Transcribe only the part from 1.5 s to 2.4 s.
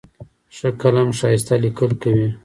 لیکل کوي.